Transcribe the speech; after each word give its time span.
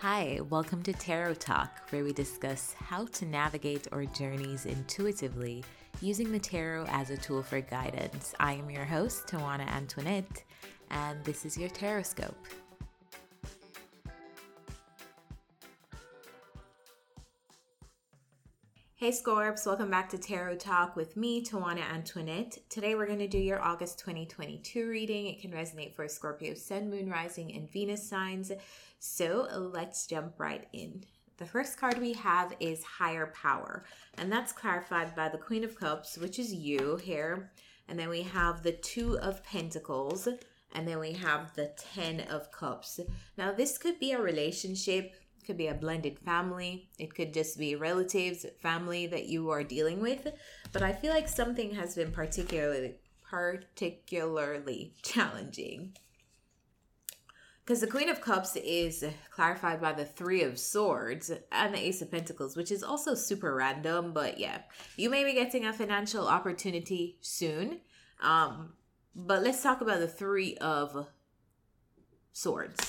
Hi, 0.00 0.38
welcome 0.48 0.80
to 0.84 0.92
Tarot 0.92 1.34
Talk, 1.34 1.90
where 1.90 2.04
we 2.04 2.12
discuss 2.12 2.72
how 2.78 3.06
to 3.06 3.26
navigate 3.26 3.88
our 3.90 4.04
journeys 4.04 4.64
intuitively 4.64 5.64
using 6.00 6.30
the 6.30 6.38
tarot 6.38 6.86
as 6.88 7.10
a 7.10 7.16
tool 7.16 7.42
for 7.42 7.60
guidance. 7.60 8.32
I 8.38 8.52
am 8.52 8.70
your 8.70 8.84
host, 8.84 9.26
Tawana 9.26 9.66
Antoinette, 9.66 10.44
and 10.92 11.24
this 11.24 11.44
is 11.44 11.58
your 11.58 11.68
Tarotscope. 11.70 12.36
Hey 19.08 19.14
Scorps, 19.14 19.64
welcome 19.64 19.88
back 19.88 20.10
to 20.10 20.18
Tarot 20.18 20.56
Talk 20.56 20.94
with 20.94 21.16
me, 21.16 21.42
Tawana 21.42 21.80
Antoinette. 21.94 22.58
Today 22.68 22.94
we're 22.94 23.06
going 23.06 23.18
to 23.20 23.26
do 23.26 23.38
your 23.38 23.58
August 23.58 23.98
2022 24.00 24.86
reading. 24.86 25.28
It 25.28 25.40
can 25.40 25.50
resonate 25.50 25.94
for 25.94 26.06
Scorpio, 26.06 26.52
Sun, 26.52 26.90
Moon, 26.90 27.08
Rising, 27.08 27.54
and 27.54 27.72
Venus 27.72 28.06
signs. 28.06 28.52
So 28.98 29.48
let's 29.72 30.06
jump 30.06 30.34
right 30.36 30.68
in. 30.74 31.04
The 31.38 31.46
first 31.46 31.80
card 31.80 31.96
we 31.96 32.12
have 32.12 32.54
is 32.60 32.84
Higher 32.84 33.32
Power, 33.34 33.86
and 34.18 34.30
that's 34.30 34.52
clarified 34.52 35.16
by 35.16 35.30
the 35.30 35.38
Queen 35.38 35.64
of 35.64 35.74
Cups, 35.74 36.18
which 36.18 36.38
is 36.38 36.52
you 36.52 36.96
here. 36.96 37.50
And 37.88 37.98
then 37.98 38.10
we 38.10 38.20
have 38.24 38.62
the 38.62 38.72
Two 38.72 39.18
of 39.20 39.42
Pentacles, 39.42 40.28
and 40.74 40.86
then 40.86 40.98
we 40.98 41.12
have 41.12 41.54
the 41.54 41.72
Ten 41.78 42.26
of 42.28 42.52
Cups. 42.52 43.00
Now, 43.38 43.52
this 43.52 43.78
could 43.78 43.98
be 43.98 44.12
a 44.12 44.20
relationship 44.20 45.14
could 45.48 45.56
be 45.56 45.68
a 45.68 45.74
blended 45.74 46.18
family, 46.18 46.90
it 46.98 47.14
could 47.14 47.32
just 47.32 47.58
be 47.58 47.74
relatives, 47.74 48.44
family 48.60 49.06
that 49.06 49.28
you 49.28 49.48
are 49.48 49.64
dealing 49.64 49.98
with. 49.98 50.28
But 50.72 50.82
I 50.82 50.92
feel 50.92 51.10
like 51.10 51.26
something 51.26 51.74
has 51.74 51.94
been 51.94 52.12
particularly 52.12 52.96
particularly 53.22 54.92
challenging. 55.02 55.94
Because 57.64 57.80
the 57.80 57.86
Queen 57.86 58.10
of 58.10 58.20
Cups 58.20 58.56
is 58.56 59.04
clarified 59.30 59.80
by 59.80 59.92
the 59.92 60.04
Three 60.04 60.42
of 60.42 60.58
Swords 60.58 61.30
and 61.50 61.74
the 61.74 61.78
Ace 61.78 62.02
of 62.02 62.10
Pentacles, 62.10 62.54
which 62.54 62.70
is 62.70 62.82
also 62.82 63.14
super 63.14 63.54
random. 63.54 64.12
But 64.12 64.38
yeah, 64.38 64.58
you 64.96 65.08
may 65.08 65.24
be 65.24 65.32
getting 65.32 65.64
a 65.64 65.72
financial 65.72 66.28
opportunity 66.28 67.16
soon. 67.22 67.80
Um, 68.22 68.74
but 69.14 69.42
let's 69.42 69.62
talk 69.62 69.80
about 69.80 70.00
the 70.00 70.08
Three 70.08 70.56
of 70.58 71.06
Swords. 72.34 72.87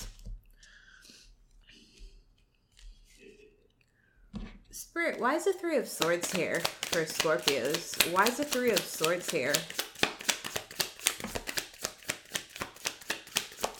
Spirit, 4.79 5.19
why 5.19 5.35
is 5.35 5.43
the 5.43 5.51
Three 5.51 5.75
of 5.75 5.89
Swords 5.89 6.31
here 6.31 6.61
for 6.83 7.03
Scorpios? 7.03 8.13
Why 8.13 8.23
is 8.23 8.37
the 8.37 8.45
Three 8.45 8.71
of 8.71 8.79
Swords 8.79 9.29
here? 9.29 9.53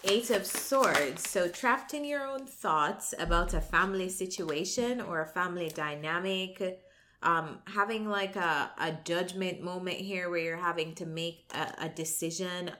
Eight 0.03 0.29
of 0.29 0.45
Swords. 0.45 1.29
So, 1.29 1.47
trapped 1.47 1.93
in 1.93 2.03
your 2.03 2.27
own 2.27 2.45
thoughts 2.45 3.13
about 3.17 3.53
a 3.53 3.61
family 3.61 4.09
situation 4.09 4.99
or 4.99 5.21
a 5.21 5.25
family 5.25 5.69
dynamic. 5.69 6.81
Um, 7.23 7.59
having 7.65 8.09
like 8.09 8.35
a, 8.35 8.69
a 8.77 8.91
judgment 9.05 9.61
moment 9.61 9.99
here 9.99 10.29
where 10.29 10.39
you're 10.39 10.57
having 10.57 10.95
to 10.95 11.05
make 11.05 11.49
a, 11.55 11.85
a 11.85 11.89
decision 11.89 12.71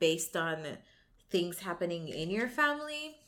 based 0.00 0.36
on 0.36 0.64
things 1.30 1.60
happening 1.60 2.08
in 2.08 2.28
your 2.28 2.48
family 2.48 3.19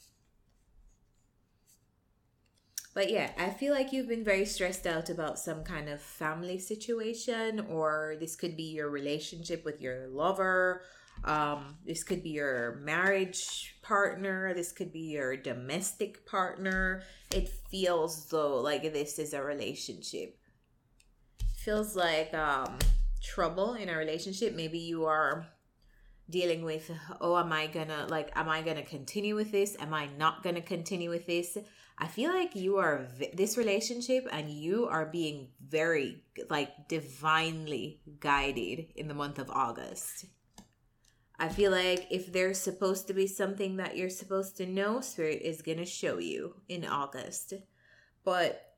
but 2.94 3.10
yeah, 3.10 3.30
I 3.38 3.50
feel 3.50 3.72
like 3.72 3.92
you've 3.92 4.08
been 4.08 4.24
very 4.24 4.44
stressed 4.44 4.86
out 4.86 5.08
about 5.08 5.38
some 5.38 5.64
kind 5.64 5.88
of 5.88 6.00
family 6.00 6.58
situation, 6.58 7.60
or 7.70 8.16
this 8.20 8.36
could 8.36 8.56
be 8.56 8.64
your 8.64 8.90
relationship 8.90 9.64
with 9.64 9.80
your 9.80 10.08
lover. 10.08 10.82
Um, 11.24 11.76
this 11.86 12.04
could 12.04 12.22
be 12.22 12.30
your 12.30 12.80
marriage 12.82 13.76
partner. 13.82 14.52
This 14.54 14.72
could 14.72 14.92
be 14.92 15.12
your 15.12 15.36
domestic 15.36 16.26
partner. 16.26 17.02
It 17.34 17.48
feels 17.70 18.28
though 18.28 18.60
like 18.60 18.82
this 18.92 19.18
is 19.18 19.32
a 19.32 19.42
relationship. 19.42 20.38
Feels 21.64 21.94
like 21.96 22.34
um, 22.34 22.78
trouble 23.22 23.74
in 23.74 23.88
a 23.88 23.96
relationship. 23.96 24.54
Maybe 24.54 24.78
you 24.78 25.04
are 25.04 25.46
dealing 26.30 26.64
with 26.64 26.90
oh 27.20 27.36
am 27.36 27.52
i 27.52 27.66
gonna 27.66 28.06
like 28.08 28.30
am 28.36 28.48
i 28.48 28.62
gonna 28.62 28.82
continue 28.82 29.34
with 29.34 29.52
this 29.52 29.76
am 29.80 29.92
i 29.92 30.06
not 30.18 30.42
gonna 30.42 30.62
continue 30.62 31.10
with 31.10 31.26
this 31.26 31.58
I 31.98 32.08
feel 32.08 32.32
like 32.32 32.56
you 32.56 32.78
are 32.78 33.06
this 33.32 33.56
relationship 33.56 34.26
and 34.32 34.50
you 34.50 34.86
are 34.86 35.06
being 35.06 35.50
very 35.64 36.24
like 36.50 36.88
divinely 36.88 38.00
guided 38.18 38.86
in 38.96 39.06
the 39.06 39.14
month 39.14 39.38
of 39.38 39.50
August. 39.50 40.26
I 41.38 41.48
feel 41.48 41.70
like 41.70 42.06
if 42.10 42.32
there's 42.32 42.58
supposed 42.58 43.06
to 43.06 43.14
be 43.14 43.28
something 43.28 43.76
that 43.76 43.96
you're 43.96 44.10
supposed 44.10 44.56
to 44.56 44.66
know, 44.66 45.00
Spirit 45.00 45.42
is 45.42 45.62
to 45.78 45.84
show 45.84 46.18
you 46.18 46.56
in 46.68 46.84
August. 46.84 47.54
But 48.24 48.71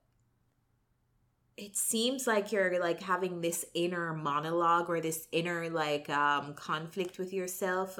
it 1.56 1.76
seems 1.76 2.26
like 2.26 2.50
you're 2.50 2.80
like 2.80 3.00
having 3.00 3.40
this 3.40 3.64
inner 3.74 4.12
monologue 4.12 4.90
or 4.90 5.00
this 5.00 5.28
inner 5.30 5.68
like 5.70 6.10
um 6.10 6.54
conflict 6.54 7.18
with 7.18 7.32
yourself 7.32 7.98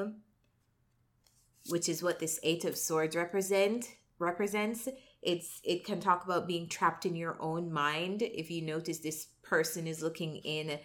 which 1.69 1.89
is 1.89 2.03
what 2.03 2.19
this 2.19 2.41
8 2.43 2.65
of 2.65 2.77
swords 2.77 3.17
represent 3.17 3.87
represents. 4.19 4.89
It's 5.23 5.61
it 5.65 5.85
can 5.85 6.01
talk 6.01 6.25
about 6.25 6.47
being 6.47 6.69
trapped 6.69 7.07
in 7.07 7.17
your 7.17 7.37
own 7.41 7.73
mind. 7.73 8.23
If 8.23 8.51
you 8.51 8.63
notice 8.63 8.99
this 8.99 9.29
person 9.43 9.87
is 9.87 10.03
looking 10.03 10.37
in 10.37 10.79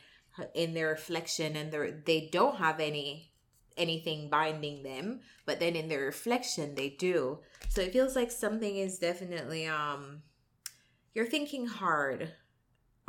in 0.54 0.74
their 0.74 0.90
reflection 0.90 1.56
and 1.56 1.72
they 1.72 1.94
they 2.06 2.30
don't 2.32 2.58
have 2.58 2.80
any 2.80 3.32
anything 3.78 4.30
binding 4.30 4.84
them 4.84 5.22
but 5.46 5.60
then 5.60 5.76
in 5.76 5.88
their 5.88 6.02
reflection 6.02 6.76
they 6.76 6.90
do. 6.90 7.40
So 7.70 7.82
it 7.82 7.94
feels 7.94 8.16
like 8.16 8.32
something 8.32 8.78
is 8.78 9.00
definitely 9.00 9.68
um 9.68 10.24
you're 11.14 11.26
thinking 11.26 11.66
hard 11.66 12.32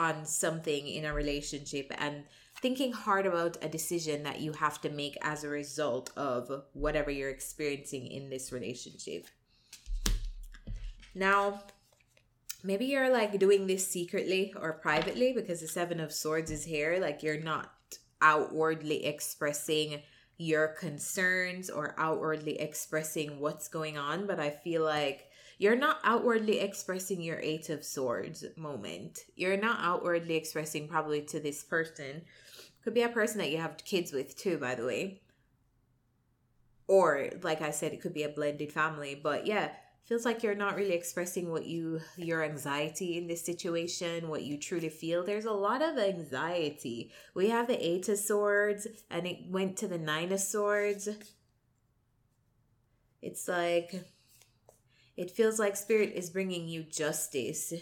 on 0.01 0.25
something 0.25 0.89
in 0.89 1.05
a 1.05 1.15
relationship 1.15 1.93
and 1.99 2.25
thinking 2.61 2.93
hard 2.93 3.27
about 3.27 3.57
a 3.63 3.69
decision 3.69 4.25
that 4.25 4.41
you 4.41 4.53
have 4.53 4.81
to 4.81 4.91
make 4.91 5.17
as 5.23 5.45
a 5.45 5.49
result 5.49 6.11
of 6.17 6.51
whatever 6.73 7.11
you're 7.11 7.31
experiencing 7.31 8.07
in 8.07 8.31
this 8.31 8.51
relationship 8.51 9.27
now, 11.15 11.63
maybe 12.63 12.87
you're 12.87 13.13
like 13.13 13.39
doing 13.39 13.67
this 13.67 13.87
secretly 13.87 14.55
or 14.59 14.75
privately 14.75 15.33
because 15.33 15.61
the 15.61 15.69
Seven 15.69 16.01
of 16.01 16.13
Swords 16.13 16.51
is 16.51 16.65
here. 16.65 16.99
Like 17.01 17.23
you're 17.23 17.41
not 17.41 17.73
outwardly 18.23 19.05
expressing 19.05 20.03
your 20.39 20.69
concerns 20.69 21.69
or 21.69 21.95
outwardly 21.99 22.61
expressing 22.61 23.41
what's 23.41 23.69
going 23.69 23.99
on, 23.99 24.27
but 24.27 24.41
I 24.41 24.51
feel 24.51 24.83
like 24.85 25.30
you're 25.61 25.77
not 25.77 25.99
outwardly 26.05 26.59
expressing 26.61 27.21
your 27.21 27.39
Eight 27.39 27.69
of 27.69 27.85
Swords 27.85 28.47
moment. 28.57 29.19
You're 29.37 29.59
not 29.59 29.77
outwardly 29.83 30.35
expressing 30.37 30.89
probably 30.89 31.21
to 31.27 31.39
this 31.39 31.63
person. 31.63 32.23
Could 32.83 32.95
be 32.95 33.03
a 33.03 33.11
person 33.11 33.37
that 33.41 33.51
you 33.51 33.59
have 33.59 33.77
kids 33.85 34.11
with 34.11 34.39
too, 34.39 34.57
by 34.57 34.75
the 34.75 34.87
way. 34.87 35.21
Or, 36.89 37.29
like 37.43 37.61
I 37.61 37.73
said, 37.73 37.93
it 37.93 38.01
could 38.01 38.15
be 38.15 38.23
a 38.23 38.31
blended 38.31 38.73
family. 38.73 39.21
But 39.23 39.47
yeah, 39.47 39.69
feels 40.07 40.25
like 40.25 40.43
you're 40.43 40.55
not 40.55 40.77
really 40.77 40.95
expressing 40.95 41.51
what 41.51 41.67
you 41.67 42.01
your 42.17 42.43
anxiety 42.43 43.19
in 43.19 43.29
this 43.29 43.45
situation 43.45 44.29
what 44.29 44.43
you 44.43 44.59
truly 44.59 44.89
feel 44.89 45.23
there's 45.23 45.45
a 45.45 45.53
lot 45.53 45.83
of 45.83 45.97
anxiety 45.99 47.13
we 47.33 47.49
have 47.51 47.69
the 47.69 47.87
eight 47.87 48.09
of 48.09 48.19
swords 48.19 48.89
and 49.09 49.25
it 49.25 49.39
went 49.47 49.77
to 49.77 49.87
the 49.87 49.99
nine 49.99 50.33
of 50.33 50.41
swords 50.41 51.09
it's 53.23 53.47
like 53.47 54.05
it 55.17 55.31
feels 55.31 55.59
like 55.59 55.77
spirit 55.77 56.13
is 56.15 56.31
bringing 56.31 56.69
you 56.69 56.83
justice 56.83 57.73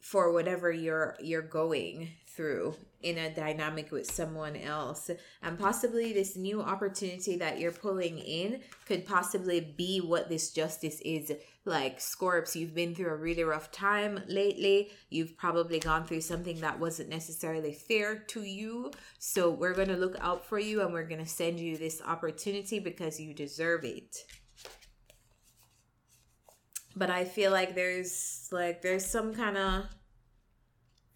for 0.00 0.32
whatever 0.32 0.72
you're 0.72 1.16
you're 1.20 1.42
going 1.42 2.08
through 2.26 2.74
in 3.02 3.18
a 3.18 3.34
dynamic 3.34 3.90
with 3.90 4.10
someone 4.10 4.56
else. 4.56 5.10
And 5.42 5.58
possibly 5.58 6.12
this 6.12 6.36
new 6.36 6.62
opportunity 6.62 7.36
that 7.36 7.58
you're 7.58 7.72
pulling 7.72 8.18
in 8.18 8.60
could 8.86 9.04
possibly 9.06 9.60
be 9.76 9.98
what 10.00 10.28
this 10.28 10.50
justice 10.50 11.00
is 11.02 11.32
like. 11.64 12.00
Scorps 12.00 12.56
you've 12.56 12.74
been 12.74 12.94
through 12.94 13.10
a 13.10 13.16
really 13.16 13.44
rough 13.44 13.70
time 13.70 14.22
lately. 14.28 14.90
You've 15.10 15.36
probably 15.36 15.78
gone 15.78 16.06
through 16.06 16.22
something 16.22 16.60
that 16.60 16.78
wasn't 16.80 17.10
necessarily 17.10 17.72
fair 17.72 18.18
to 18.28 18.42
you. 18.42 18.92
So 19.18 19.50
we're 19.50 19.74
going 19.74 19.88
to 19.88 19.96
look 19.96 20.16
out 20.20 20.46
for 20.46 20.58
you 20.58 20.80
and 20.80 20.92
we're 20.92 21.08
going 21.08 21.22
to 21.22 21.30
send 21.30 21.60
you 21.60 21.76
this 21.76 22.00
opportunity 22.00 22.78
because 22.78 23.20
you 23.20 23.34
deserve 23.34 23.84
it 23.84 24.16
but 26.98 27.10
i 27.10 27.24
feel 27.24 27.50
like 27.50 27.74
there's 27.74 28.48
like 28.52 28.82
there's 28.82 29.06
some 29.06 29.34
kind 29.34 29.56
of 29.56 29.84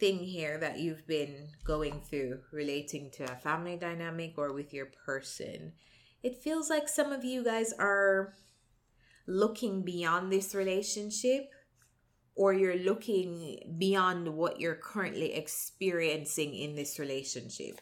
thing 0.03 0.19
here 0.19 0.59
that 0.59 0.81
you've 0.81 1.07
been 1.07 1.47
going 1.63 2.01
through 2.01 2.41
relating 2.51 3.09
to 3.09 3.23
a 3.23 3.37
family 3.37 3.77
dynamic 3.77 4.35
or 4.37 4.53
with 4.53 4.75
your 4.75 4.89
person. 5.07 5.75
It 6.25 6.43
feels 6.43 6.69
like 6.69 6.89
some 6.89 7.13
of 7.13 7.25
you 7.25 7.45
guys 7.45 7.73
are 7.79 8.35
looking 9.29 9.83
beyond 9.83 10.33
this 10.33 10.57
relationship 10.57 11.53
or 12.35 12.53
you're 12.53 12.79
looking 12.79 13.77
beyond 13.79 14.27
what 14.35 14.59
you're 14.59 14.75
currently 14.75 15.35
experiencing 15.35 16.53
in 16.53 16.75
this 16.75 16.99
relationship. 16.99 17.81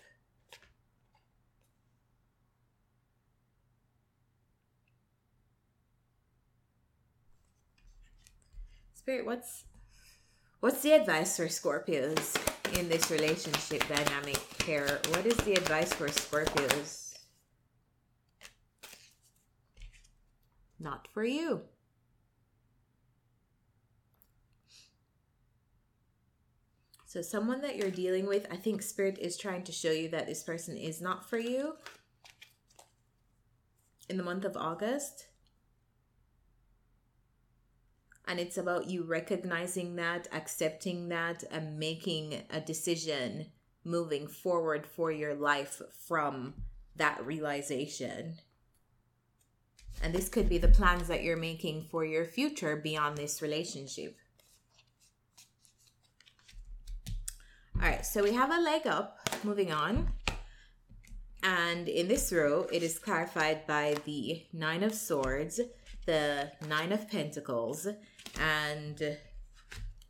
Spirit, 9.11 9.27
what's 9.27 9.65
what's 10.61 10.83
the 10.83 10.93
advice 10.93 11.37
for 11.37 11.47
Scorpios 11.47 12.79
in 12.79 12.89
this 12.89 13.11
relationship 13.11 13.83
dynamic 13.89 14.39
here? 14.63 15.01
What 15.09 15.27
is 15.27 15.37
the 15.39 15.55
advice 15.55 15.93
for 15.93 16.07
Scorpios? 16.07 17.19
Not 20.79 21.09
for 21.09 21.25
you. 21.25 21.63
So, 27.05 27.21
someone 27.21 27.63
that 27.63 27.75
you're 27.75 27.91
dealing 27.91 28.29
with, 28.29 28.47
I 28.49 28.57
think 28.57 28.81
Spirit 28.81 29.19
is 29.19 29.37
trying 29.37 29.65
to 29.65 29.73
show 29.73 29.91
you 29.91 30.09
that 30.11 30.29
this 30.29 30.45
person 30.45 30.77
is 30.77 31.03
not 31.03 31.29
for 31.29 31.39
you 31.39 31.75
in 34.09 34.17
the 34.17 34.23
month 34.23 34.45
of 34.45 34.57
August. 34.57 35.27
And 38.31 38.39
it's 38.39 38.59
about 38.59 38.89
you 38.89 39.03
recognizing 39.03 39.97
that, 39.97 40.29
accepting 40.31 41.09
that, 41.09 41.43
and 41.51 41.81
making 41.81 42.45
a 42.49 42.61
decision 42.61 43.47
moving 43.83 44.29
forward 44.29 44.87
for 44.87 45.11
your 45.11 45.35
life 45.35 45.83
from 46.07 46.55
that 46.95 47.27
realization. 47.27 48.37
And 50.01 50.15
this 50.15 50.29
could 50.29 50.49
be 50.49 50.59
the 50.59 50.69
plans 50.69 51.09
that 51.09 51.25
you're 51.25 51.37
making 51.37 51.89
for 51.91 52.05
your 52.05 52.25
future 52.25 52.77
beyond 52.77 53.19
this 53.19 53.43
relationship. 53.43 54.17
All 57.83 57.89
right, 57.89 58.07
so 58.07 58.23
we 58.23 58.35
have 58.35 58.53
a 58.53 58.61
leg 58.61 58.87
up. 58.87 59.19
Moving 59.43 59.73
on. 59.73 60.09
And 61.43 61.89
in 61.89 62.07
this 62.07 62.33
row, 62.33 62.69
it 62.71 62.85
is 62.85 62.97
clarified 62.97 63.67
by 63.67 63.97
the 64.05 64.45
Nine 64.53 64.85
of 64.85 64.95
Swords, 64.95 65.61
the 66.07 66.53
Nine 66.69 66.93
of 66.93 67.09
Pentacles, 67.09 67.89
and 68.41 69.19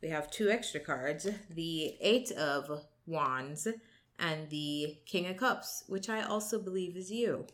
we 0.01 0.09
have 0.09 0.31
two 0.31 0.49
extra 0.49 0.79
cards 0.79 1.27
the 1.49 1.97
Eight 2.01 2.31
of 2.31 2.85
Wands 3.05 3.67
and 4.17 4.49
the 4.49 4.97
King 5.05 5.27
of 5.27 5.37
Cups, 5.37 5.83
which 5.87 6.09
I 6.09 6.21
also 6.21 6.59
believe 6.59 6.95
is 6.95 7.11
you. 7.11 7.45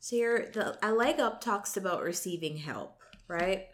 So 0.00 0.16
here, 0.16 0.50
the 0.52 0.76
a 0.82 0.90
leg 0.92 1.20
up 1.20 1.40
talks 1.40 1.76
about 1.76 2.02
receiving 2.02 2.56
help, 2.56 3.00
right? 3.28 3.68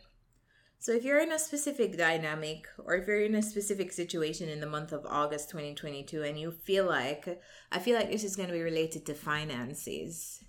So 0.86 0.92
if 0.92 1.02
you're 1.02 1.18
in 1.18 1.32
a 1.32 1.38
specific 1.40 1.98
dynamic 1.98 2.68
or 2.78 2.94
if 2.94 3.08
you're 3.08 3.24
in 3.24 3.34
a 3.34 3.42
specific 3.42 3.90
situation 3.90 4.48
in 4.48 4.60
the 4.60 4.68
month 4.68 4.92
of 4.92 5.04
August 5.04 5.50
2022 5.50 6.22
and 6.22 6.38
you 6.38 6.52
feel 6.52 6.86
like 6.86 7.42
I 7.72 7.80
feel 7.80 7.96
like 7.96 8.08
this 8.08 8.22
is 8.22 8.36
going 8.36 8.50
to 8.50 8.54
be 8.54 8.62
related 8.62 9.04
to 9.06 9.14
finances. 9.14 10.44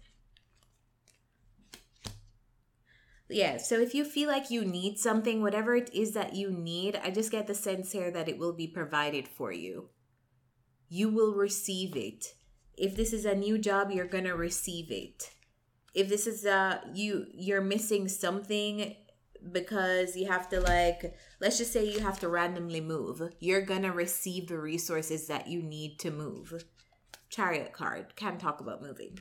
Yeah, 3.28 3.58
so 3.58 3.80
if 3.80 3.96
you 3.96 4.06
feel 4.06 4.30
like 4.30 4.52
you 4.52 4.64
need 4.64 5.00
something, 5.00 5.42
whatever 5.42 5.76
it 5.76 5.92
is 5.92 6.12
that 6.12 6.36
you 6.36 6.52
need, 6.52 7.02
I 7.04 7.10
just 7.10 7.32
get 7.32 7.48
the 7.48 7.56
sense 7.56 7.92
here 7.92 8.12
that 8.12 8.30
it 8.30 8.38
will 8.38 8.54
be 8.54 8.68
provided 8.68 9.28
for 9.28 9.52
you. 9.52 9.90
You 10.88 11.10
will 11.10 11.34
receive 11.34 11.96
it. 11.96 12.36
If 12.78 12.96
this 12.96 13.12
is 13.12 13.26
a 13.26 13.34
new 13.34 13.58
job, 13.58 13.90
you're 13.90 14.06
going 14.06 14.26
to 14.26 14.36
receive 14.36 14.92
it 14.92 15.32
if 15.96 16.10
this 16.10 16.28
is 16.28 16.46
uh 16.46 16.78
you 16.94 17.26
you're 17.34 17.62
missing 17.62 18.08
something 18.08 18.96
because 19.52 20.16
you 20.16 20.28
have 20.28 20.50
to 20.50 20.60
like 20.62 21.16
let's 21.40 21.58
just 21.58 21.72
say 21.72 21.86
you 21.86 22.00
have 22.00 22.20
to 22.20 22.30
randomly 22.30 22.82
move. 22.82 23.22
You're 23.40 23.62
gonna 23.62 23.92
receive 23.92 24.48
the 24.48 24.60
resources 24.60 25.28
that 25.28 25.48
you 25.48 25.62
need 25.62 26.00
to 26.00 26.12
move. 26.12 26.64
Chariot 27.30 27.74
card. 27.74 28.16
Can't 28.16 28.40
talk 28.40 28.62
about 28.62 28.82
moving. 28.82 29.20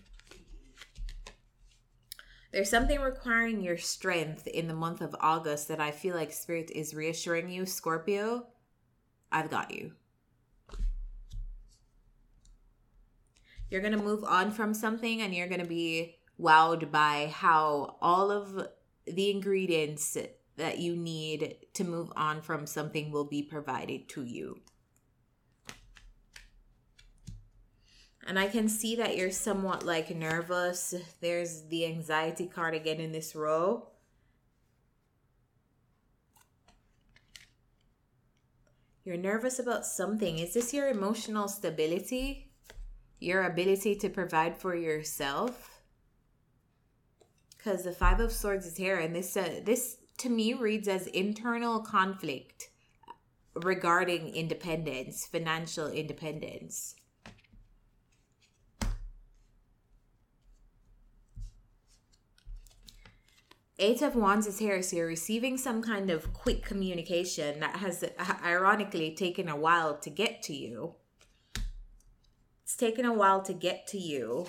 There's 2.53 2.71
something 2.71 3.01
requiring 3.01 3.61
your 3.61 3.77
strength 3.77 4.47
in 4.47 4.69
the 4.69 4.75
month 4.75 5.03
of 5.03 5.15
august 5.21 5.69
that 5.69 5.81
i 5.81 5.91
feel 5.91 6.15
like 6.15 6.33
spirit 6.33 6.71
is 6.71 6.95
reassuring 6.95 7.51
you. 7.51 7.67
Scorpio 7.67 8.47
i've 9.31 9.51
got 9.51 9.75
you. 9.75 9.93
You're 13.69 13.83
gonna 13.83 14.03
move 14.03 14.25
on 14.25 14.53
from 14.53 14.75
something 14.75 15.21
and 15.23 15.35
you're 15.35 15.49
gonna 15.49 15.65
be 15.65 16.17
wowed 16.41 16.91
by 16.91 17.33
how 17.35 17.97
all 18.01 18.31
of 18.31 18.69
the 19.07 19.31
ingredients 19.31 20.17
that 20.57 20.79
you 20.79 20.97
need 20.97 21.57
to 21.75 21.85
move 21.85 22.13
on 22.17 22.41
from 22.41 22.67
something 22.67 23.11
will 23.11 23.25
be 23.25 23.43
provided 23.43 24.09
to 24.11 24.25
you. 24.25 24.61
And 28.27 28.39
I 28.39 28.49
can 28.49 28.69
see 28.69 28.97
that 28.97 29.17
you're 29.17 29.31
somewhat 29.31 29.85
like 29.85 30.11
nervous. 30.15 30.95
There's 31.21 31.63
the 31.69 31.87
anxiety 31.87 32.47
card 32.47 32.75
again 32.75 32.99
in 32.99 33.13
this 33.13 33.37
row. 33.37 33.89
You're 39.05 39.17
nervous 39.17 39.61
about 39.61 39.87
something. 39.87 40.41
Is 40.41 40.55
this 40.55 40.75
your 40.75 40.89
emotional 40.89 41.47
stability? 41.47 42.51
Your 43.21 43.45
ability 43.45 43.95
to 43.97 44.09
provide 44.09 44.57
for 44.57 44.75
yourself? 44.75 45.76
Because 47.67 47.83
the 47.83 47.91
five 47.91 48.21
of 48.21 48.31
swords 48.31 48.65
is 48.65 48.77
here 48.77 48.97
and 48.97 49.15
this 49.15 49.37
uh, 49.37 49.61
this 49.65 49.97
to 50.17 50.29
me 50.29 50.55
reads 50.55 50.87
as 50.87 51.09
internal 51.09 51.81
conflict 51.81 52.71
regarding 53.65 54.29
independence 54.37 55.27
financial 55.27 55.89
independence 55.89 56.95
Eight 63.79 64.01
of 64.01 64.17
Wands 64.17 64.47
is 64.47 64.59
here, 64.59 64.81
so 64.81 64.97
you're 64.97 65.07
receiving 65.07 65.59
some 65.59 65.83
kind 65.83 66.09
of 66.09 66.33
quick 66.33 66.65
communication 66.65 67.61
that 67.61 67.77
has 67.77 68.03
ironically 68.43 69.15
taken 69.15 69.51
a 69.51 69.57
while 69.57 69.99
to 69.99 70.09
get 70.09 70.41
to 70.45 70.55
you. 70.55 70.95
It's 72.63 72.75
taken 72.75 73.05
a 73.05 73.13
while 73.13 73.43
to 73.43 73.53
get 73.53 73.87
to 73.89 73.99
you 73.99 74.47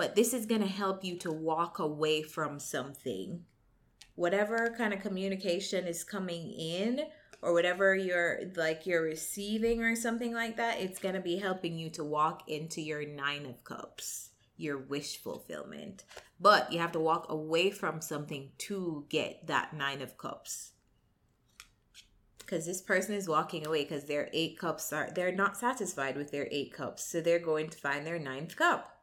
but 0.00 0.14
this 0.14 0.32
is 0.32 0.46
going 0.46 0.62
to 0.62 0.66
help 0.66 1.04
you 1.04 1.14
to 1.18 1.30
walk 1.30 1.78
away 1.78 2.22
from 2.22 2.58
something. 2.58 3.44
Whatever 4.14 4.74
kind 4.78 4.94
of 4.94 5.02
communication 5.02 5.86
is 5.86 6.04
coming 6.04 6.52
in 6.52 7.02
or 7.42 7.52
whatever 7.52 7.94
you're 7.94 8.40
like 8.56 8.86
you're 8.86 9.02
receiving 9.02 9.82
or 9.82 9.94
something 9.94 10.32
like 10.32 10.56
that, 10.56 10.80
it's 10.80 10.98
going 10.98 11.16
to 11.16 11.20
be 11.20 11.36
helping 11.36 11.76
you 11.76 11.90
to 11.90 12.02
walk 12.02 12.48
into 12.48 12.80
your 12.80 13.06
9 13.06 13.44
of 13.44 13.62
cups, 13.62 14.30
your 14.56 14.78
wish 14.78 15.18
fulfillment. 15.18 16.04
But 16.40 16.72
you 16.72 16.78
have 16.78 16.92
to 16.92 16.98
walk 16.98 17.26
away 17.28 17.70
from 17.70 18.00
something 18.00 18.52
to 18.56 19.04
get 19.10 19.48
that 19.48 19.74
9 19.74 20.00
of 20.00 20.16
cups 20.16 20.70
because 22.38 22.64
this 22.64 22.80
person 22.80 23.14
is 23.14 23.28
walking 23.28 23.66
away 23.66 23.84
because 23.84 24.06
their 24.06 24.30
eight 24.32 24.58
cups 24.58 24.94
are 24.94 25.10
they're 25.14 25.30
not 25.30 25.58
satisfied 25.58 26.16
with 26.16 26.32
their 26.32 26.48
eight 26.50 26.72
cups 26.72 27.04
so 27.04 27.20
they're 27.20 27.38
going 27.38 27.68
to 27.68 27.78
find 27.78 28.04
their 28.04 28.18
ninth 28.18 28.56
cup 28.56 28.99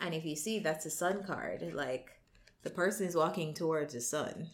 and 0.00 0.14
if 0.14 0.24
you 0.24 0.34
see, 0.34 0.58
that's 0.58 0.86
a 0.86 0.90
sun 0.90 1.22
card. 1.24 1.72
Like 1.74 2.10
the 2.62 2.70
person 2.70 3.06
is 3.06 3.14
walking 3.14 3.54
towards 3.54 3.94
the 3.94 4.00
sun. 4.00 4.50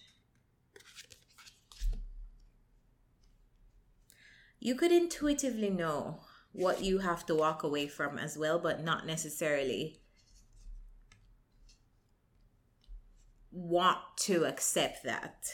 You 4.59 4.75
could 4.75 4.91
intuitively 4.91 5.71
know 5.71 6.21
what 6.53 6.83
you 6.83 6.99
have 6.99 7.25
to 7.27 7.35
walk 7.35 7.63
away 7.63 7.87
from 7.87 8.19
as 8.19 8.37
well, 8.37 8.59
but 8.59 8.83
not 8.83 9.07
necessarily 9.07 10.01
want 13.53 13.99
to 14.17 14.45
accept 14.45 15.05
that. 15.05 15.47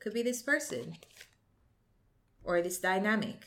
Could 0.00 0.14
be 0.14 0.22
this 0.22 0.42
person 0.42 0.96
or 2.42 2.62
this 2.62 2.78
dynamic. 2.78 3.44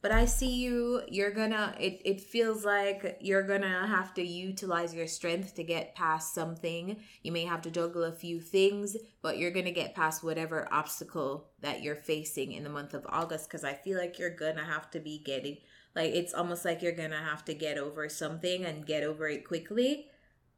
But 0.00 0.12
i 0.12 0.24
see 0.24 0.54
you 0.54 1.02
you're 1.08 1.30
gonna 1.30 1.74
it, 1.78 2.00
it 2.04 2.20
feels 2.20 2.64
like 2.64 3.18
you're 3.20 3.42
gonna 3.42 3.86
have 3.86 4.14
to 4.14 4.22
utilize 4.22 4.94
your 4.94 5.06
strength 5.06 5.54
to 5.54 5.62
get 5.62 5.94
past 5.94 6.34
something. 6.34 6.96
You 7.22 7.32
may 7.32 7.44
have 7.44 7.62
to 7.62 7.70
juggle 7.70 8.04
a 8.04 8.12
few 8.12 8.40
things 8.40 8.96
but 9.22 9.38
you're 9.38 9.50
gonna 9.50 9.70
get 9.70 9.94
past 9.94 10.22
whatever 10.22 10.68
obstacle 10.72 11.48
that 11.60 11.82
you're 11.82 11.96
facing 11.96 12.52
in 12.52 12.64
the 12.64 12.70
month 12.70 12.94
of 12.94 13.06
august 13.08 13.48
because 13.48 13.64
i 13.64 13.74
feel 13.74 13.98
like 13.98 14.18
you're 14.18 14.34
gonna 14.34 14.64
have 14.64 14.90
to 14.90 15.00
be 15.00 15.18
getting 15.24 15.58
like 15.94 16.14
it's 16.14 16.32
almost 16.32 16.64
like 16.64 16.80
you're 16.80 16.92
gonna 16.92 17.22
have 17.22 17.44
to 17.46 17.54
get 17.54 17.76
over 17.76 18.08
something 18.08 18.64
and 18.64 18.86
get 18.86 19.02
over 19.02 19.28
it 19.28 19.44
quickly. 19.44 20.06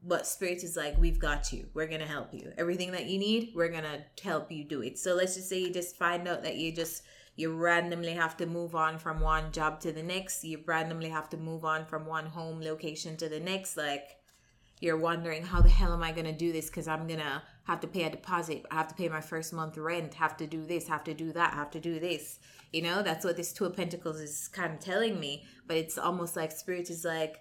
But 0.02 0.26
spirit 0.26 0.62
is 0.64 0.76
like 0.76 0.98
we've 0.98 1.18
got 1.18 1.52
you. 1.52 1.68
We're 1.72 1.86
gonna 1.86 2.06
help 2.06 2.34
you. 2.34 2.52
Everything 2.58 2.92
that 2.92 3.06
you 3.06 3.18
need 3.18 3.52
we're 3.54 3.70
gonna 3.70 4.04
help 4.22 4.52
you 4.52 4.64
do 4.64 4.82
it. 4.82 4.98
So 4.98 5.14
let's 5.14 5.36
just 5.36 5.48
say 5.48 5.60
you 5.60 5.72
just 5.72 5.96
find 5.96 6.28
out 6.28 6.42
that 6.42 6.56
you 6.56 6.72
just 6.72 7.04
you 7.40 7.52
randomly 7.52 8.12
have 8.12 8.36
to 8.36 8.46
move 8.46 8.74
on 8.74 8.98
from 8.98 9.20
one 9.20 9.50
job 9.52 9.80
to 9.80 9.92
the 9.92 10.02
next 10.02 10.44
you 10.44 10.60
randomly 10.66 11.08
have 11.08 11.28
to 11.28 11.36
move 11.36 11.64
on 11.64 11.84
from 11.84 12.06
one 12.06 12.26
home 12.26 12.60
location 12.60 13.16
to 13.16 13.28
the 13.28 13.40
next 13.40 13.76
like 13.76 14.20
you're 14.80 14.96
wondering 14.96 15.44
how 15.44 15.60
the 15.60 15.68
hell 15.68 15.92
am 15.92 16.02
I 16.02 16.10
going 16.10 16.26
to 16.26 16.32
do 16.32 16.52
this 16.52 16.66
because 16.66 16.88
I'm 16.88 17.06
going 17.06 17.20
to 17.20 17.42
have 17.64 17.80
to 17.80 17.86
pay 17.86 18.04
a 18.04 18.10
deposit, 18.10 18.64
I 18.70 18.76
have 18.76 18.88
to 18.88 18.94
pay 18.94 19.08
my 19.08 19.20
first 19.20 19.52
month 19.52 19.76
rent, 19.76 20.14
have 20.14 20.36
to 20.38 20.46
do 20.46 20.64
this, 20.64 20.88
have 20.88 21.04
to 21.04 21.14
do 21.14 21.32
that, 21.32 21.52
have 21.52 21.70
to 21.72 21.80
do 21.80 22.00
this. 22.00 22.40
You 22.72 22.82
know, 22.82 23.02
that's 23.02 23.24
what 23.24 23.36
this 23.36 23.52
Two 23.52 23.66
of 23.66 23.76
Pentacles 23.76 24.20
is 24.20 24.48
kind 24.48 24.72
of 24.72 24.80
telling 24.80 25.20
me. 25.20 25.44
But 25.66 25.76
it's 25.76 25.98
almost 25.98 26.34
like 26.34 26.50
Spirit 26.50 26.88
is 26.88 27.04
like, 27.04 27.40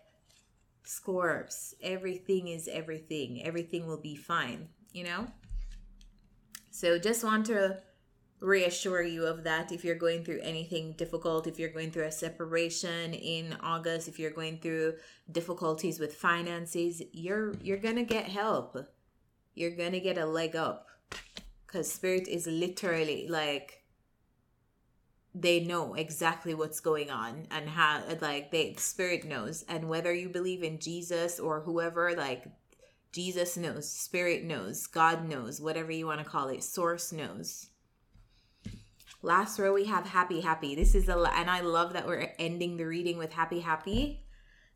Scorps, 0.85 1.73
everything 1.81 2.49
is 2.49 2.67
everything. 2.67 3.43
Everything 3.45 3.87
will 3.87 4.01
be 4.01 4.15
fine, 4.15 4.67
you 4.91 5.05
know? 5.05 5.27
So 6.71 6.99
just 6.99 7.23
want 7.23 7.45
to 7.47 7.77
reassure 8.39 9.01
you 9.01 9.25
of 9.25 9.43
that 9.43 9.71
if 9.71 9.83
you're 9.83 9.95
going 9.95 10.23
through 10.23 10.39
anything 10.41 10.93
difficult, 10.93 11.47
if 11.47 11.59
you're 11.59 11.69
going 11.69 11.91
through 11.91 12.05
a 12.05 12.11
separation 12.11 13.13
in 13.13 13.57
August, 13.61 14.07
if 14.07 14.17
you're 14.17 14.31
going 14.31 14.59
through 14.59 14.95
difficulties 15.31 15.99
with 15.99 16.15
finances, 16.15 17.01
you're 17.11 17.53
you're 17.61 17.77
going 17.77 17.97
to 17.97 18.03
get 18.03 18.25
help. 18.25 18.77
You're 19.55 19.75
going 19.75 19.91
to 19.91 19.99
get 19.99 20.17
a 20.17 20.25
leg 20.25 20.55
up. 20.55 20.87
Cuz 21.67 21.91
spirit 21.91 22.27
is 22.27 22.47
literally 22.47 23.27
like 23.27 23.83
they 25.35 25.59
know 25.59 25.93
exactly 25.93 26.55
what's 26.55 26.79
going 26.79 27.11
on 27.11 27.45
and 27.51 27.69
how 27.69 28.03
like 28.21 28.51
they 28.51 28.73
spirit 28.75 29.25
knows. 29.25 29.63
And 29.67 29.89
whether 29.89 30.13
you 30.13 30.29
believe 30.29 30.63
in 30.63 30.79
Jesus 30.79 31.39
or 31.39 31.61
whoever 31.61 32.15
like 32.15 32.47
Jesus 33.11 33.57
knows, 33.57 33.89
spirit 33.89 34.43
knows, 34.43 34.87
God 34.87 35.27
knows, 35.27 35.59
whatever 35.59 35.91
you 35.91 36.05
want 36.05 36.19
to 36.19 36.25
call 36.25 36.47
it, 36.47 36.63
source 36.63 37.11
knows 37.11 37.68
Last 39.21 39.59
row 39.59 39.73
we 39.73 39.85
have 39.85 40.07
happy 40.07 40.39
happy. 40.39 40.75
This 40.75 40.95
is 40.95 41.09
a 41.09 41.17
and 41.35 41.49
I 41.49 41.59
love 41.59 41.91
that 41.91 42.07
we're 42.07 42.31
ending 42.39 42.77
the 42.77 42.85
reading 42.85 43.17
with 43.17 43.33
happy 43.33 43.59
happy 43.59 44.23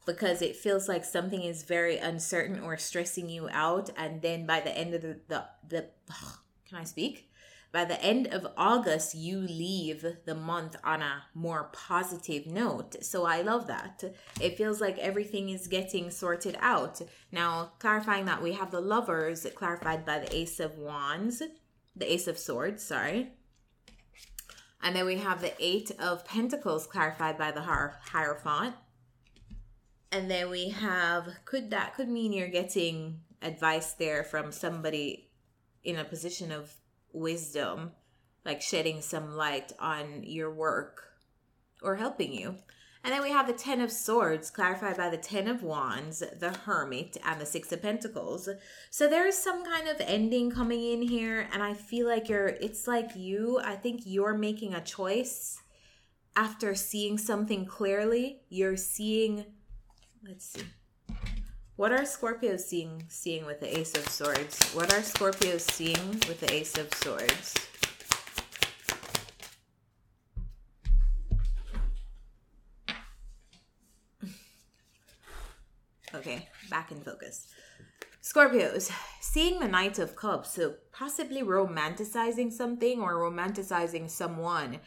because 0.05 0.41
it 0.41 0.57
feels 0.57 0.89
like 0.89 1.05
something 1.05 1.41
is 1.41 1.63
very 1.63 1.97
uncertain 1.97 2.59
or 2.59 2.77
stressing 2.77 3.29
you 3.29 3.47
out 3.49 3.89
and 3.95 4.21
then 4.21 4.45
by 4.45 4.59
the 4.59 4.77
end 4.77 4.93
of 4.95 5.01
the 5.01 5.19
the, 5.29 5.45
the 5.69 5.85
can 6.67 6.77
I 6.77 6.83
speak? 6.83 7.29
By 7.71 7.85
the 7.85 8.03
end 8.03 8.27
of 8.27 8.45
August, 8.55 9.15
you 9.15 9.39
leave 9.39 10.05
the 10.25 10.35
month 10.35 10.75
on 10.83 11.01
a 11.01 11.23
more 11.33 11.71
positive 11.73 12.45
note. 12.45 13.03
So 13.03 13.25
I 13.25 13.41
love 13.41 13.65
that. 13.65 14.03
It 14.39 14.57
feels 14.57 14.79
like 14.79 14.99
everything 14.99 15.49
is 15.49 15.67
getting 15.67 16.11
sorted 16.11 16.55
out. 16.59 17.01
Now, 17.31 17.71
clarifying 17.79 18.25
that 18.25 18.43
we 18.43 18.51
have 18.51 18.69
the 18.69 18.79
lovers 18.79 19.47
clarified 19.55 20.05
by 20.05 20.19
the 20.19 20.35
Ace 20.35 20.59
of 20.59 20.77
Wands, 20.77 21.41
the 21.95 22.13
Ace 22.13 22.27
of 22.27 22.37
Swords, 22.37 22.83
sorry 22.83 23.31
and 24.83 24.95
then 24.95 25.05
we 25.05 25.17
have 25.17 25.41
the 25.41 25.53
Eight 25.59 25.91
of 25.97 26.25
Pentacles 26.25 26.85
clarified 26.85 27.37
by 27.37 27.51
the 27.51 27.61
Hierophant. 27.61 28.75
And 30.11 30.29
then 30.29 30.49
we 30.49 30.69
have 30.69 31.27
could 31.45 31.71
that 31.71 31.95
could 31.95 32.09
mean 32.09 32.33
you're 32.33 32.49
getting 32.49 33.21
advice 33.41 33.93
there 33.93 34.23
from 34.23 34.51
somebody 34.51 35.29
in 35.83 35.97
a 35.97 36.03
position 36.03 36.51
of 36.51 36.71
wisdom, 37.13 37.93
like 38.45 38.61
shedding 38.61 39.01
some 39.01 39.35
light 39.35 39.71
on 39.79 40.23
your 40.23 40.53
work 40.53 41.13
or 41.81 41.95
helping 41.95 42.33
you. 42.33 42.55
And 43.03 43.11
then 43.11 43.21
we 43.21 43.31
have 43.31 43.47
the 43.47 43.53
Ten 43.53 43.81
of 43.81 43.91
Swords, 43.91 44.49
clarified 44.49 44.95
by 44.95 45.09
the 45.09 45.17
Ten 45.17 45.49
of 45.49 45.61
Wands, 45.61 46.23
the 46.39 46.51
Hermit, 46.51 47.17
and 47.25 47.41
the 47.41 47.45
Six 47.45 47.71
of 47.73 47.81
Pentacles. 47.81 48.47
So 48.91 49.09
there's 49.09 49.37
some 49.37 49.65
kind 49.65 49.89
of 49.89 49.97
ending 49.99 50.49
coming 50.49 50.81
in 50.81 51.01
here, 51.01 51.49
and 51.51 51.61
I 51.61 51.73
feel 51.73 52.07
like 52.07 52.29
you're, 52.29 52.47
it's 52.47 52.87
like 52.87 53.11
you, 53.15 53.59
I 53.61 53.75
think 53.75 54.03
you're 54.05 54.37
making 54.37 54.73
a 54.73 54.79
choice 54.79 55.61
after 56.37 56.75
seeing 56.75 57.17
something 57.17 57.65
clearly. 57.65 58.39
You're 58.47 58.77
seeing, 58.77 59.45
let's 60.25 60.45
see. 60.45 60.63
What 61.75 61.91
are 61.91 62.03
Scorpios 62.03 62.61
seeing 62.61 63.03
seeing 63.09 63.45
with 63.45 63.59
the 63.59 63.79
Ace 63.79 63.95
of 63.95 64.07
Swords? 64.07 64.71
What 64.73 64.93
are 64.93 64.99
Scorpios 64.99 65.69
seeing 65.71 66.11
with 66.29 66.39
the 66.39 66.53
Ace 66.53 66.77
of 66.77 66.93
Swords? 66.93 67.55
Back 76.73 76.91
in 76.91 76.99
focus. 76.99 77.47
Scorpios, 78.23 78.91
seeing 79.21 79.59
the 79.59 79.67
Knight 79.67 79.99
of 79.99 80.15
Cups, 80.15 80.55
so 80.55 80.75
possibly 80.91 81.43
romanticizing 81.43 82.51
something 82.51 82.99
or 82.99 83.13
romanticizing 83.15 84.09
someone. 84.09 84.79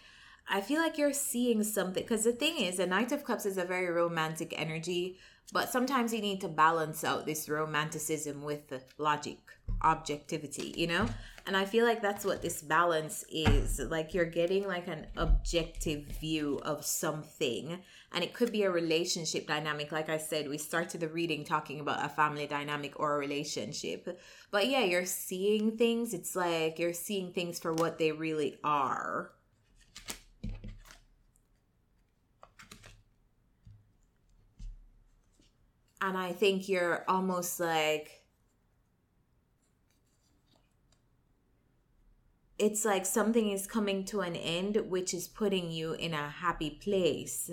I 0.48 0.60
feel 0.62 0.80
like 0.80 0.98
you're 0.98 1.12
seeing 1.12 1.62
something 1.62 2.02
because 2.02 2.24
the 2.24 2.32
thing 2.32 2.56
is, 2.58 2.78
the 2.78 2.86
Knight 2.86 3.12
of 3.12 3.22
Cups 3.24 3.46
is 3.46 3.56
a 3.56 3.64
very 3.64 3.88
romantic 3.88 4.52
energy, 4.56 5.18
but 5.52 5.70
sometimes 5.70 6.12
you 6.12 6.20
need 6.20 6.40
to 6.40 6.48
balance 6.48 7.04
out 7.04 7.24
this 7.24 7.48
romanticism 7.48 8.42
with 8.42 8.64
logic, 8.98 9.38
objectivity, 9.82 10.74
you 10.76 10.86
know? 10.86 11.06
And 11.46 11.56
I 11.56 11.64
feel 11.64 11.84
like 11.84 12.02
that's 12.02 12.24
what 12.24 12.42
this 12.42 12.60
balance 12.60 13.24
is. 13.30 13.78
Like 13.78 14.14
you're 14.14 14.24
getting 14.24 14.66
like 14.66 14.88
an 14.88 15.06
objective 15.16 16.04
view 16.20 16.60
of 16.64 16.84
something 16.84 17.78
and 18.12 18.24
it 18.24 18.32
could 18.32 18.50
be 18.50 18.62
a 18.62 18.70
relationship 18.70 19.46
dynamic 19.46 19.92
like 19.92 20.08
i 20.08 20.16
said 20.16 20.48
we 20.48 20.58
started 20.58 21.00
the 21.00 21.08
reading 21.08 21.44
talking 21.44 21.80
about 21.80 22.04
a 22.04 22.08
family 22.08 22.46
dynamic 22.46 22.98
or 22.98 23.14
a 23.14 23.18
relationship 23.18 24.18
but 24.50 24.68
yeah 24.68 24.80
you're 24.80 25.04
seeing 25.04 25.76
things 25.76 26.14
it's 26.14 26.34
like 26.34 26.78
you're 26.78 26.92
seeing 26.92 27.32
things 27.32 27.58
for 27.58 27.72
what 27.74 27.98
they 27.98 28.12
really 28.12 28.58
are 28.64 29.32
and 36.00 36.16
i 36.16 36.32
think 36.32 36.68
you're 36.68 37.04
almost 37.08 37.60
like 37.60 38.22
it's 42.58 42.84
like 42.84 43.04
something 43.04 43.50
is 43.50 43.66
coming 43.66 44.04
to 44.04 44.20
an 44.20 44.36
end 44.36 44.76
which 44.88 45.12
is 45.12 45.28
putting 45.28 45.70
you 45.70 45.92
in 45.92 46.14
a 46.14 46.28
happy 46.28 46.70
place 46.70 47.50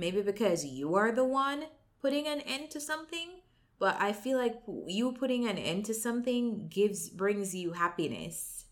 Maybe 0.00 0.22
because 0.22 0.64
you 0.64 0.94
are 0.94 1.12
the 1.12 1.26
one 1.26 1.64
putting 2.00 2.26
an 2.26 2.40
end 2.40 2.70
to 2.70 2.80
something, 2.80 3.42
but 3.78 4.00
I 4.00 4.14
feel 4.14 4.38
like 4.38 4.62
you 4.86 5.12
putting 5.12 5.46
an 5.46 5.58
end 5.58 5.84
to 5.84 5.94
something 5.94 6.68
gives 6.68 7.10
brings 7.10 7.54
you 7.54 7.72
happiness. 7.72 8.64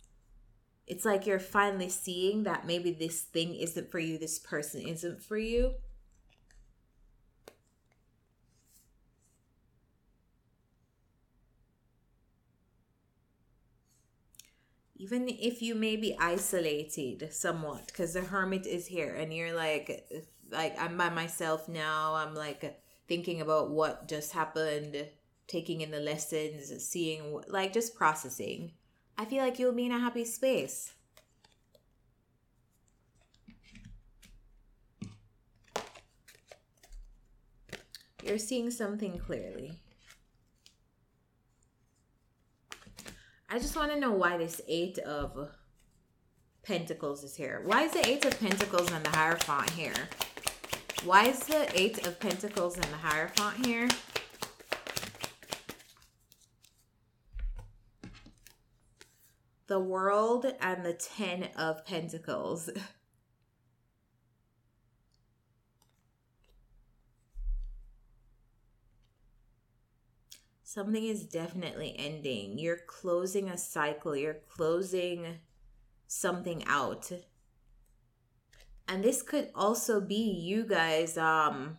It's 0.87 1.05
like 1.05 1.27
you're 1.27 1.39
finally 1.39 1.91
seeing 1.91 2.45
that 2.45 2.67
maybe 2.67 2.93
this 2.93 3.21
thing 3.21 3.55
isn't 3.55 3.91
for 3.91 3.99
you, 3.99 4.17
this 4.17 4.39
person 4.39 4.81
isn't 4.81 5.23
for 5.23 5.37
you. 5.37 5.75
Even 14.99 15.29
if 15.29 15.63
you 15.63 15.75
may 15.75 15.97
be 15.97 16.17
isolated 16.19 17.33
somewhat 17.33 17.87
because 17.87 18.15
the 18.15 18.21
hermit 18.21 18.67
is 18.67 18.87
here 18.87 19.15
and 19.15 19.33
you're 19.33 19.55
like 19.55 20.05
like 20.51 20.79
I'm 20.79 20.97
by 20.97 21.11
myself 21.11 21.69
now. 21.69 22.15
I'm 22.15 22.35
like 22.35 22.81
thinking 23.07 23.41
about 23.41 23.71
what 23.71 24.09
just 24.09 24.33
happened, 24.33 25.07
taking 25.47 25.81
in 25.81 25.91
the 25.91 26.01
lessons, 26.01 26.73
seeing 26.85 27.43
like 27.49 27.73
just 27.73 27.95
processing. 27.95 28.73
I 29.17 29.25
feel 29.25 29.43
like 29.43 29.59
you'll 29.59 29.73
be 29.73 29.87
in 29.87 29.93
a 29.93 29.99
happy 29.99 30.25
space. 30.25 30.93
You're 38.25 38.39
seeing 38.39 38.71
something 38.71 39.19
clearly. 39.19 39.81
I 43.51 43.59
just 43.59 43.77
want 43.77 43.91
to 43.93 43.99
know 43.99 44.13
why 44.13 44.37
this 44.37 44.61
Eight 44.69 44.99
of 44.99 45.49
Pentacles 46.63 47.25
is 47.25 47.35
here. 47.35 47.63
Why 47.65 47.85
is 47.85 47.93
the 47.93 48.07
Eight 48.07 48.27
of 48.27 48.39
Pentacles 48.39 48.93
and 48.93 49.03
the 49.03 49.09
Hierophant 49.09 49.71
here? 49.71 49.95
Why 51.03 51.29
is 51.29 51.41
the 51.41 51.67
Eight 51.75 52.07
of 52.07 52.21
Pentacles 52.21 52.75
and 52.75 52.85
the 52.85 52.99
Hierophant 52.99 53.65
here? 53.65 53.89
The 59.67 59.81
World 59.81 60.45
and 60.61 60.85
the 60.85 60.93
Ten 60.93 61.49
of 61.57 61.87
Pentacles. 61.87 62.69
Something 70.71 71.07
is 71.07 71.25
definitely 71.25 71.97
ending. 71.99 72.59
You're 72.59 72.77
closing 72.87 73.49
a 73.49 73.57
cycle. 73.57 74.15
You're 74.15 74.43
closing 74.51 75.39
something 76.07 76.63
out. 76.67 77.11
And 78.87 79.03
this 79.03 79.23
could 79.23 79.49
also 79.55 79.99
be 79.99 80.17
you 80.17 80.67
guys 80.67 81.17
um 81.17 81.79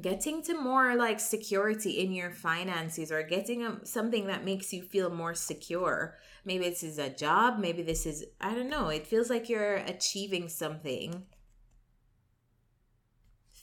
getting 0.00 0.42
to 0.44 0.54
more 0.58 0.96
like 0.96 1.20
security 1.20 2.00
in 2.00 2.12
your 2.12 2.30
finances 2.30 3.12
or 3.12 3.22
getting 3.22 3.62
a, 3.62 3.84
something 3.84 4.26
that 4.28 4.42
makes 4.42 4.72
you 4.72 4.82
feel 4.82 5.10
more 5.10 5.34
secure. 5.34 6.16
Maybe 6.46 6.70
this 6.70 6.82
is 6.82 6.96
a 6.96 7.10
job. 7.10 7.58
Maybe 7.58 7.82
this 7.82 8.06
is 8.06 8.24
i 8.40 8.54
don't 8.54 8.70
know. 8.70 8.88
It 8.88 9.06
feels 9.06 9.28
like 9.28 9.50
you're 9.50 9.76
achieving 9.76 10.48
something 10.48 11.26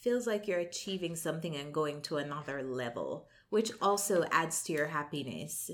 feels 0.00 0.26
like 0.26 0.48
you're 0.48 0.58
achieving 0.58 1.14
something 1.14 1.54
and 1.54 1.74
going 1.74 2.00
to 2.02 2.16
another 2.16 2.62
level, 2.62 3.28
which 3.50 3.70
also 3.80 4.24
adds 4.30 4.62
to 4.64 4.72
your 4.72 4.86
happiness. 4.86 5.70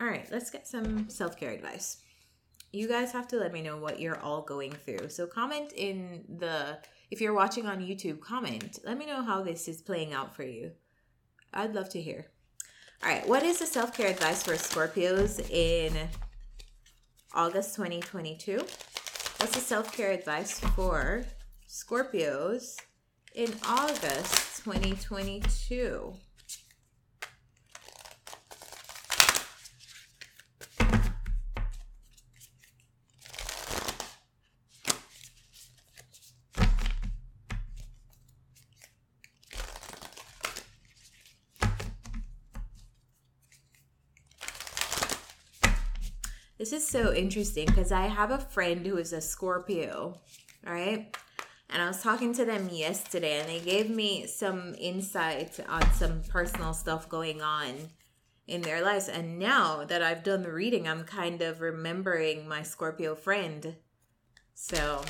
All 0.00 0.06
right, 0.06 0.26
let's 0.30 0.50
get 0.50 0.66
some 0.66 1.10
self 1.10 1.36
care 1.36 1.50
advice. 1.50 1.98
You 2.72 2.88
guys 2.88 3.12
have 3.12 3.26
to 3.28 3.36
let 3.36 3.52
me 3.52 3.62
know 3.62 3.76
what 3.76 4.00
you're 4.00 4.20
all 4.20 4.42
going 4.42 4.72
through. 4.72 5.08
So, 5.08 5.26
comment 5.26 5.72
in 5.76 6.24
the, 6.38 6.78
if 7.10 7.20
you're 7.20 7.34
watching 7.34 7.66
on 7.66 7.80
YouTube, 7.80 8.20
comment. 8.20 8.78
Let 8.84 8.96
me 8.96 9.06
know 9.06 9.22
how 9.22 9.42
this 9.42 9.66
is 9.66 9.82
playing 9.82 10.14
out 10.14 10.34
for 10.34 10.44
you. 10.44 10.70
I'd 11.52 11.74
love 11.74 11.88
to 11.90 12.00
hear. 12.00 12.28
All 13.02 13.10
right, 13.10 13.26
what 13.28 13.42
is 13.42 13.58
the 13.58 13.66
self 13.66 13.94
care 13.94 14.08
advice 14.08 14.42
for 14.42 14.52
Scorpios 14.52 15.50
in 15.50 15.92
August 17.34 17.74
2022? 17.74 18.58
What's 18.58 19.54
the 19.54 19.60
self 19.60 19.94
care 19.94 20.12
advice 20.12 20.60
for 20.60 21.24
Scorpios 21.70 22.76
in 23.32 23.54
August 23.64 24.64
2022? 24.64 26.14
This 46.58 46.72
is 46.72 46.86
so 46.86 47.14
interesting 47.14 47.66
because 47.66 47.92
I 47.92 48.08
have 48.08 48.32
a 48.32 48.38
friend 48.38 48.84
who 48.84 48.96
is 48.96 49.12
a 49.12 49.20
Scorpio, 49.20 50.18
right? 50.66 51.16
And 51.72 51.80
I 51.80 51.86
was 51.86 52.02
talking 52.02 52.34
to 52.34 52.44
them 52.44 52.68
yesterday 52.68 53.38
and 53.38 53.48
they 53.48 53.60
gave 53.60 53.88
me 53.88 54.26
some 54.26 54.74
insight 54.76 55.60
on 55.68 55.92
some 55.92 56.22
personal 56.28 56.74
stuff 56.74 57.08
going 57.08 57.42
on 57.42 57.74
in 58.48 58.62
their 58.62 58.82
lives. 58.82 59.08
And 59.08 59.38
now 59.38 59.84
that 59.84 60.02
I've 60.02 60.24
done 60.24 60.42
the 60.42 60.52
reading, 60.52 60.88
I'm 60.88 61.04
kind 61.04 61.40
of 61.42 61.60
remembering 61.60 62.48
my 62.48 62.62
Scorpio 62.62 63.14
friend. 63.14 63.76
So, 64.54 65.02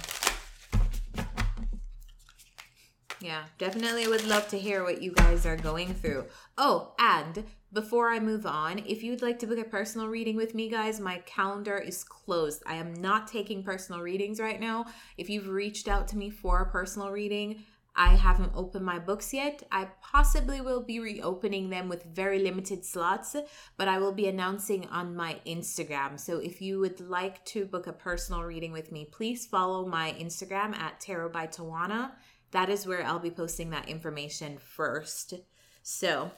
yeah, 3.20 3.44
definitely 3.56 4.06
would 4.06 4.26
love 4.26 4.48
to 4.48 4.58
hear 4.58 4.84
what 4.84 5.00
you 5.00 5.12
guys 5.12 5.46
are 5.46 5.56
going 5.56 5.94
through. 5.94 6.26
Oh, 6.58 6.94
and 6.98 7.44
before 7.72 8.10
I 8.10 8.18
move 8.18 8.46
on, 8.46 8.80
if 8.80 9.02
you'd 9.02 9.22
like 9.22 9.38
to 9.40 9.46
book 9.46 9.58
a 9.58 9.64
personal 9.64 10.08
reading 10.08 10.36
with 10.36 10.54
me, 10.54 10.68
guys, 10.68 10.98
my 10.98 11.18
calendar 11.18 11.78
is 11.78 12.02
closed. 12.02 12.62
I 12.66 12.74
am 12.74 12.94
not 12.94 13.28
taking 13.28 13.62
personal 13.62 14.00
readings 14.00 14.40
right 14.40 14.60
now. 14.60 14.86
If 15.16 15.30
you've 15.30 15.48
reached 15.48 15.86
out 15.86 16.08
to 16.08 16.16
me 16.16 16.30
for 16.30 16.60
a 16.60 16.70
personal 16.70 17.10
reading, 17.10 17.64
I 17.94 18.14
haven't 18.14 18.52
opened 18.54 18.84
my 18.84 18.98
books 18.98 19.32
yet. 19.34 19.62
I 19.70 19.88
possibly 20.00 20.60
will 20.60 20.80
be 20.80 21.00
reopening 21.00 21.70
them 21.70 21.88
with 21.88 22.04
very 22.04 22.38
limited 22.38 22.84
slots, 22.84 23.36
but 23.76 23.88
I 23.88 23.98
will 23.98 24.12
be 24.12 24.26
announcing 24.26 24.86
on 24.88 25.14
my 25.14 25.38
Instagram. 25.46 26.18
So 26.18 26.38
if 26.38 26.62
you 26.62 26.80
would 26.80 27.00
like 27.00 27.44
to 27.46 27.64
book 27.66 27.86
a 27.86 27.92
personal 27.92 28.42
reading 28.42 28.72
with 28.72 28.90
me, 28.90 29.04
please 29.04 29.46
follow 29.46 29.86
my 29.86 30.12
Instagram 30.18 30.76
at 30.76 31.00
Tarot 31.00 31.30
by 31.30 31.46
Tawana. 31.46 32.12
That 32.52 32.68
is 32.68 32.86
where 32.86 33.04
I'll 33.04 33.18
be 33.18 33.30
posting 33.30 33.70
that 33.70 33.88
information 33.88 34.58
first. 34.58 35.34
So 35.82 36.30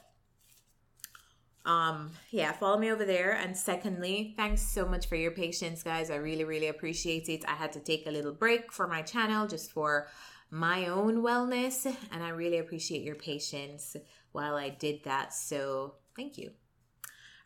um 1.65 2.11
yeah 2.31 2.53
follow 2.53 2.79
me 2.79 2.91
over 2.91 3.05
there. 3.05 3.33
And 3.33 3.57
secondly 3.57 4.35
thanks 4.37 4.63
so 4.63 4.87
much 4.87 5.07
for 5.07 5.17
your 5.17 5.31
patience 5.31 5.83
guys. 5.83 6.11
I 6.11 6.17
really 6.17 6.45
really 6.45 6.69
appreciate 6.69 7.29
it. 7.29 7.45
I 7.47 7.53
had 7.53 7.73
to 7.73 7.81
take 7.81 8.07
a 8.07 8.11
little 8.11 8.33
break 8.33 8.73
for 8.73 8.87
my 8.87 9.03
channel 9.03 9.47
just 9.47 9.71
for 9.71 10.09
my 10.51 10.87
own 10.87 11.23
wellness 11.23 11.87
and 12.11 12.23
i 12.23 12.29
really 12.29 12.59
appreciate 12.59 13.03
your 13.03 13.15
patience 13.15 13.97
while 14.33 14.55
i 14.57 14.69
did 14.69 15.05
that. 15.05 15.33
So 15.33 15.95
thank 16.17 16.37
you. 16.37 16.51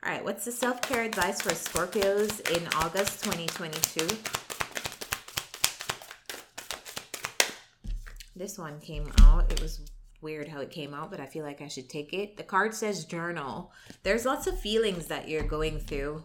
All 0.04 0.12
right 0.12 0.24
what's 0.24 0.44
the 0.44 0.52
self-care 0.52 1.04
advice 1.04 1.40
for 1.42 1.50
scorpios 1.50 2.40
in 2.56 2.66
august 2.74 3.22
2022 3.24 4.36
this 8.36 8.58
one 8.58 8.78
came 8.80 9.10
out. 9.22 9.50
It 9.50 9.62
was 9.62 9.80
weird 10.20 10.48
how 10.48 10.60
it 10.60 10.70
came 10.70 10.94
out, 10.94 11.10
but 11.10 11.20
I 11.20 11.26
feel 11.26 11.44
like 11.44 11.60
I 11.60 11.68
should 11.68 11.88
take 11.88 12.12
it. 12.12 12.36
The 12.36 12.42
card 12.42 12.74
says 12.74 13.04
journal. 13.04 13.72
There's 14.02 14.24
lots 14.24 14.46
of 14.46 14.58
feelings 14.58 15.06
that 15.06 15.28
you're 15.28 15.42
going 15.42 15.78
through. 15.78 16.24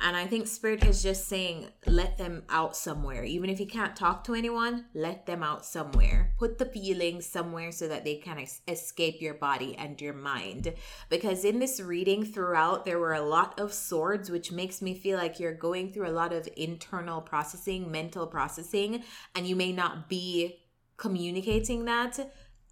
And 0.00 0.16
I 0.16 0.28
think 0.28 0.46
Spirit 0.46 0.84
is 0.84 1.02
just 1.02 1.26
saying, 1.26 1.66
let 1.84 2.18
them 2.18 2.44
out 2.48 2.76
somewhere. 2.76 3.24
Even 3.24 3.50
if 3.50 3.58
you 3.58 3.66
can't 3.66 3.96
talk 3.96 4.22
to 4.24 4.34
anyone, 4.34 4.84
let 4.94 5.26
them 5.26 5.42
out 5.42 5.66
somewhere. 5.66 6.34
Put 6.38 6.58
the 6.58 6.66
feelings 6.66 7.26
somewhere 7.26 7.72
so 7.72 7.88
that 7.88 8.04
they 8.04 8.14
can 8.14 8.38
es- 8.38 8.60
escape 8.68 9.20
your 9.20 9.34
body 9.34 9.74
and 9.76 10.00
your 10.00 10.14
mind. 10.14 10.72
Because 11.08 11.44
in 11.44 11.58
this 11.58 11.80
reading 11.80 12.24
throughout, 12.24 12.84
there 12.84 13.00
were 13.00 13.14
a 13.14 13.20
lot 13.20 13.58
of 13.58 13.72
swords, 13.72 14.30
which 14.30 14.52
makes 14.52 14.80
me 14.80 14.94
feel 14.94 15.18
like 15.18 15.40
you're 15.40 15.52
going 15.52 15.92
through 15.92 16.08
a 16.08 16.10
lot 16.10 16.32
of 16.32 16.48
internal 16.56 17.20
processing, 17.20 17.90
mental 17.90 18.28
processing, 18.28 19.02
and 19.34 19.48
you 19.48 19.56
may 19.56 19.72
not 19.72 20.08
be 20.08 20.60
communicating 20.96 21.86
that 21.86 22.18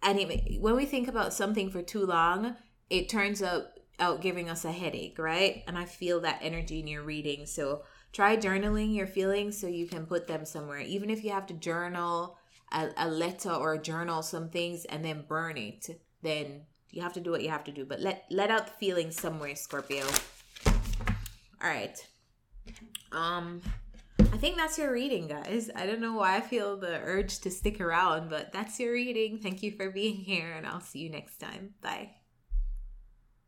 it, 0.03 0.61
when 0.61 0.75
we 0.75 0.85
think 0.85 1.07
about 1.07 1.33
something 1.33 1.69
for 1.69 1.81
too 1.81 2.05
long, 2.05 2.55
it 2.89 3.09
turns 3.09 3.41
out 3.41 3.67
out 3.99 4.21
giving 4.21 4.49
us 4.49 4.63
a 4.63 4.71
headache, 4.71 5.17
right? 5.17 5.63
And 5.67 5.77
I 5.77 5.85
feel 5.85 6.21
that 6.21 6.39
energy 6.41 6.79
in 6.79 6.87
your 6.87 7.01
reading. 7.01 7.45
So 7.47 7.81
try 8.13 8.37
journaling 8.37 8.95
your 8.95 9.07
feelings 9.07 9.57
so 9.57 9.67
you 9.67 9.87
can 9.87 10.05
put 10.05 10.27
them 10.27 10.45
somewhere. 10.45 10.79
Even 10.79 11.09
if 11.09 11.23
you 11.23 11.31
have 11.31 11.47
to 11.47 11.53
journal 11.55 12.37
a, 12.71 12.89
a 12.97 13.07
letter 13.07 13.51
or 13.51 13.77
journal 13.77 14.21
some 14.21 14.49
things 14.49 14.85
and 14.85 15.03
then 15.03 15.25
burn 15.27 15.57
it, 15.57 15.99
then 16.21 16.61
you 16.91 17.01
have 17.01 17.13
to 17.13 17.19
do 17.19 17.31
what 17.31 17.41
you 17.41 17.49
have 17.49 17.63
to 17.65 17.71
do. 17.71 17.85
But 17.85 17.99
let 17.99 18.25
let 18.29 18.51
out 18.51 18.67
the 18.67 18.73
feelings 18.73 19.19
somewhere, 19.19 19.55
Scorpio. 19.55 20.05
All 20.65 21.69
right. 21.69 21.97
Um 23.11 23.61
I 24.33 24.39
think 24.39 24.57
that's 24.57 24.77
your 24.77 24.91
reading, 24.91 25.27
guys. 25.27 25.69
I 25.75 25.85
don't 25.85 26.01
know 26.01 26.13
why 26.13 26.37
I 26.37 26.41
feel 26.41 26.77
the 26.77 26.99
urge 26.99 27.39
to 27.39 27.49
stick 27.49 27.81
around, 27.81 28.29
but 28.29 28.51
that's 28.51 28.79
your 28.79 28.93
reading. 28.93 29.39
Thank 29.39 29.63
you 29.63 29.71
for 29.71 29.89
being 29.89 30.15
here, 30.17 30.51
and 30.51 30.67
I'll 30.67 30.79
see 30.79 30.99
you 30.99 31.09
next 31.09 31.37
time. 31.37 31.73
Bye. 31.81 32.11